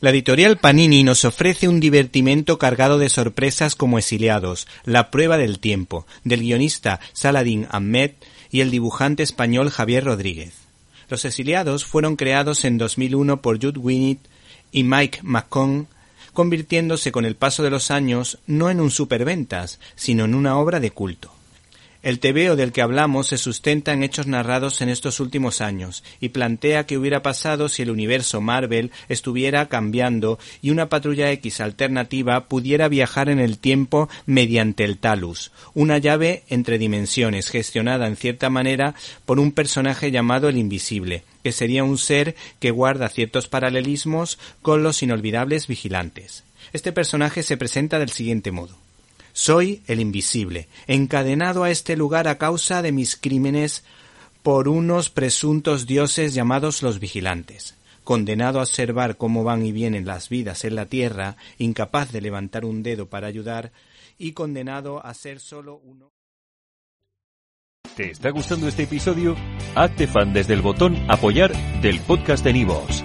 [0.00, 5.58] La editorial Panini nos ofrece un divertimento cargado de sorpresas como Exiliados, La prueba del
[5.58, 8.12] tiempo, del guionista Saladin Ahmed
[8.50, 10.54] y el dibujante español Javier Rodríguez.
[11.10, 14.20] Los Exiliados fueron creados en 2001 por Jude Winnitt
[14.72, 15.84] y Mike McCone,
[16.32, 20.80] convirtiéndose con el paso de los años no en un superventas, sino en una obra
[20.80, 21.30] de culto.
[22.02, 26.30] El tebeo del que hablamos se sustenta en hechos narrados en estos últimos años y
[26.30, 32.46] plantea qué hubiera pasado si el universo Marvel estuviera cambiando y una patrulla X alternativa
[32.48, 38.48] pudiera viajar en el tiempo mediante el Talus, una llave entre dimensiones gestionada en cierta
[38.48, 38.94] manera
[39.26, 44.82] por un personaje llamado el Invisible, que sería un ser que guarda ciertos paralelismos con
[44.82, 46.44] los inolvidables vigilantes.
[46.72, 48.89] Este personaje se presenta del siguiente modo.
[49.32, 53.84] Soy el invisible, encadenado a este lugar a causa de mis crímenes
[54.42, 60.28] por unos presuntos dioses llamados los vigilantes, condenado a observar cómo van y vienen las
[60.28, 63.72] vidas en la tierra, incapaz de levantar un dedo para ayudar,
[64.18, 66.12] y condenado a ser solo uno.
[67.96, 69.36] ¿Te está gustando este episodio?
[69.74, 73.04] Hazte fan desde el botón Apoyar del podcast de Nivos.